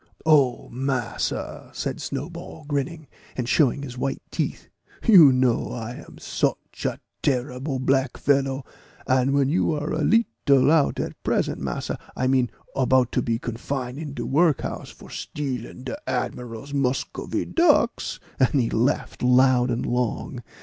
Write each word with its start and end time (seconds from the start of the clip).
"Oh, 0.25 0.67
massa," 0.69 1.69
said 1.75 2.01
Snowball, 2.01 2.65
grinning, 2.67 3.05
and 3.37 3.47
showing 3.47 3.83
his 3.83 3.99
white 3.99 4.23
teeth, 4.31 4.67
"you 5.05 5.31
know 5.31 5.71
I 5.71 5.97
am 6.07 6.17
soch 6.17 6.57
a 6.85 6.97
terrible 7.21 7.77
black 7.77 8.17
fellow 8.17 8.65
But 9.05 9.25
you 9.47 9.71
are 9.73 9.93
a 9.93 10.01
leetle 10.03 10.71
out 10.71 10.99
at 10.99 11.21
present, 11.21 11.59
massa 11.61 11.99
I 12.15 12.25
meant, 12.25 12.49
about 12.75 13.11
to 13.11 13.21
be 13.21 13.37
confine 13.37 13.99
in 13.99 14.15
de 14.15 14.25
work 14.25 14.61
house 14.61 14.89
for 14.89 15.11
stealing 15.11 15.83
de 15.83 15.95
admiral's 16.09 16.73
Muscovy 16.73 17.45
ducks;" 17.45 18.19
and 18.39 18.59
he 18.59 18.71
laughed 18.71 19.21
loud 19.21 19.69
and 19.69 19.85
long. 19.85 20.41